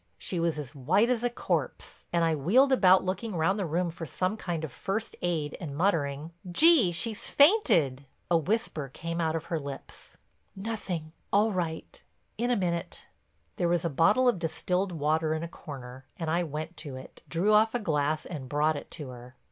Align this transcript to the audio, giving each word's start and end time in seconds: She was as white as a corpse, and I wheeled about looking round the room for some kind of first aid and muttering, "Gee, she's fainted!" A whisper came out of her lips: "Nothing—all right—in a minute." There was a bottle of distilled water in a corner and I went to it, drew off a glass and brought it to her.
She 0.17 0.39
was 0.39 0.57
as 0.57 0.73
white 0.73 1.11
as 1.11 1.21
a 1.23 1.29
corpse, 1.29 2.05
and 2.11 2.25
I 2.25 2.33
wheeled 2.33 2.71
about 2.71 3.05
looking 3.05 3.35
round 3.35 3.59
the 3.59 3.67
room 3.67 3.91
for 3.91 4.07
some 4.07 4.35
kind 4.35 4.63
of 4.63 4.71
first 4.71 5.15
aid 5.21 5.55
and 5.61 5.77
muttering, 5.77 6.31
"Gee, 6.51 6.91
she's 6.91 7.27
fainted!" 7.27 8.07
A 8.31 8.35
whisper 8.35 8.89
came 8.91 9.21
out 9.21 9.35
of 9.35 9.43
her 9.43 9.59
lips: 9.59 10.17
"Nothing—all 10.55 11.51
right—in 11.51 12.49
a 12.49 12.55
minute." 12.55 13.05
There 13.57 13.69
was 13.69 13.85
a 13.85 13.91
bottle 13.91 14.27
of 14.27 14.39
distilled 14.39 14.91
water 14.91 15.35
in 15.35 15.43
a 15.43 15.47
corner 15.47 16.07
and 16.17 16.31
I 16.31 16.41
went 16.45 16.77
to 16.77 16.95
it, 16.95 17.21
drew 17.29 17.53
off 17.53 17.75
a 17.75 17.79
glass 17.79 18.25
and 18.25 18.49
brought 18.49 18.75
it 18.75 18.89
to 18.97 19.09
her. 19.09 19.35